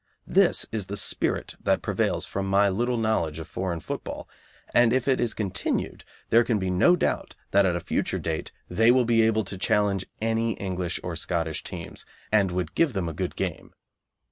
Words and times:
This 0.25 0.65
is 0.71 0.87
the 0.87 0.97
spirit 0.97 1.53
that 1.61 1.83
prevails 1.83 2.25
from 2.25 2.47
my 2.47 2.69
little 2.69 2.97
knowledge 2.97 3.37
of 3.37 3.47
foreign 3.47 3.79
football, 3.81 4.27
and 4.73 4.91
if 4.93 5.07
it 5.07 5.21
is 5.21 5.35
continued 5.35 6.03
there 6.31 6.43
can 6.43 6.57
be 6.57 6.71
no 6.71 6.95
doubt 6.95 7.35
that 7.51 7.67
at 7.67 7.75
a 7.75 7.79
future 7.79 8.17
date 8.17 8.51
they 8.67 8.89
will 8.89 9.05
be 9.05 9.21
able 9.21 9.43
to 9.43 9.59
challenge 9.59 10.07
any 10.19 10.53
English 10.53 10.99
or 11.03 11.15
Scottish 11.15 11.63
teams, 11.63 12.03
and 12.31 12.49
would 12.49 12.73
give 12.73 12.93
them 12.93 13.07
a 13.07 13.13
good 13.13 13.35
game. 13.35 13.75